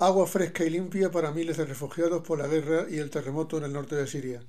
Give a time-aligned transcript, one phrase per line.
[0.00, 3.64] Agua fresca y limpia para miles de refugiados por la guerra y el terremoto en
[3.64, 4.40] el norte de Siria.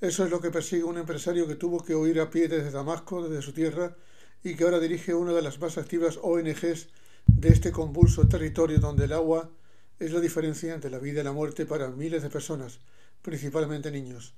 [0.00, 3.28] Eso es lo que persigue un empresario que tuvo que huir a pie desde Damasco,
[3.28, 3.96] desde su tierra,
[4.44, 6.86] y que ahora dirige una de las más activas ONGs
[7.26, 9.50] de este convulso territorio donde el agua
[9.98, 12.78] es la diferencia entre la vida y la muerte para miles de personas,
[13.20, 14.32] principalmente niños.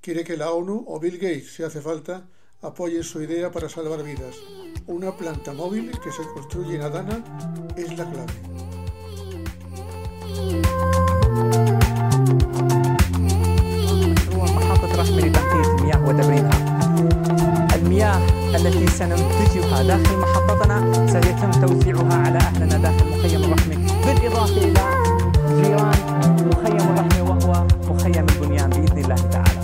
[0.00, 2.26] Quiere que la ONU o Bill Gates, si hace falta,
[2.62, 4.36] apoyen su idea para salvar vidas.
[4.86, 7.22] Una planta móvil que se construye en Adana
[7.76, 8.51] es la clave.
[14.36, 16.58] محطة رحمة لتنقية المياه وتبريدها
[17.74, 18.18] المياه
[18.54, 23.76] التي سننتجها داخل محطتنا سيتم توزيعها على أهلنا داخل مخيم الرحمة.
[24.06, 24.84] بالإضافة إلى
[25.62, 25.96] جيران
[26.50, 29.60] مخيم الرحمة وهو مخيم البنيان بإذن الله تعالى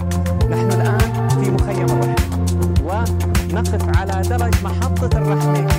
[0.51, 2.15] نحن الآن في مخيم الرحمة
[2.85, 5.78] ونقف على درج محطة الرحمة.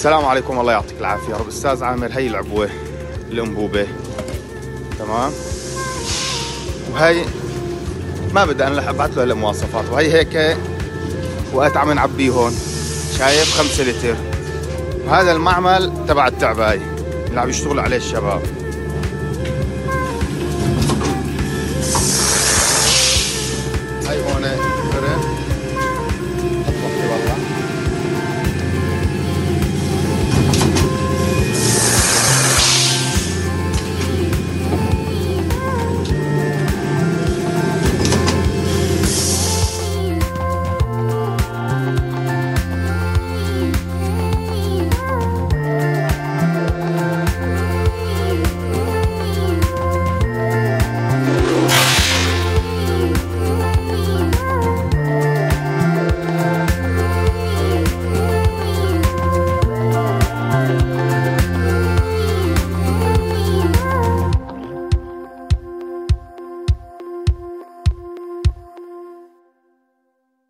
[0.00, 0.60] السلام عليكم.
[0.60, 1.34] الله يعطيك العافية.
[1.34, 2.68] رب أستاذ عامر هي العبوه
[3.30, 3.86] الانبوبه
[4.98, 5.32] تمام؟
[6.92, 7.24] وهي
[8.32, 10.56] ما بدي أنا أبعث له المواصفات وهي هيك
[11.52, 12.52] وقت عم نعبيه هون.
[13.18, 14.16] شايف؟ خمسة لتر.
[15.06, 16.80] وهذا المعمل تبع التعباي.
[17.28, 18.42] اللي عم يشتغلوا عليه الشباب.